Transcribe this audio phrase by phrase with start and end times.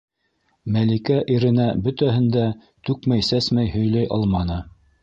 [0.77, 2.49] Мәликә иренә бөтәһен дә
[2.91, 4.65] түкмәй-сәсмәй һөйләй алманы.